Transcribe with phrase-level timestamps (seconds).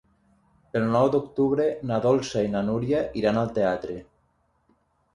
[0.79, 4.03] El nou d'octubre na Dolça i na Núria iran al teatre.